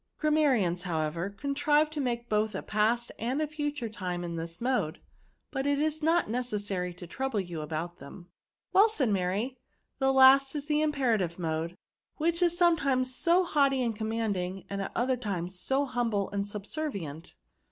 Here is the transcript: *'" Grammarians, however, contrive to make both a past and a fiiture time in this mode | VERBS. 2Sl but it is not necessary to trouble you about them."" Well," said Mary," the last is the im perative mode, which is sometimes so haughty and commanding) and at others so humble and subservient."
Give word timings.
*'" 0.09 0.11
Grammarians, 0.19 0.81
however, 0.81 1.29
contrive 1.29 1.91
to 1.91 2.01
make 2.01 2.27
both 2.27 2.55
a 2.55 2.63
past 2.63 3.11
and 3.19 3.39
a 3.39 3.45
fiiture 3.45 3.87
time 3.93 4.23
in 4.23 4.35
this 4.35 4.59
mode 4.59 4.95
| 4.95 4.95
VERBS. 4.95 5.01
2Sl 5.03 5.51
but 5.51 5.67
it 5.67 5.77
is 5.77 6.01
not 6.01 6.27
necessary 6.27 6.91
to 6.91 7.05
trouble 7.05 7.39
you 7.39 7.61
about 7.61 7.99
them."" 7.99 8.27
Well," 8.73 8.89
said 8.89 9.09
Mary," 9.09 9.59
the 9.99 10.11
last 10.11 10.55
is 10.55 10.65
the 10.65 10.81
im 10.81 10.91
perative 10.91 11.37
mode, 11.37 11.75
which 12.15 12.41
is 12.41 12.57
sometimes 12.57 13.15
so 13.15 13.43
haughty 13.43 13.83
and 13.83 13.95
commanding) 13.95 14.65
and 14.71 14.81
at 14.81 14.91
others 14.95 15.53
so 15.59 15.85
humble 15.85 16.31
and 16.31 16.47
subservient." 16.47 17.35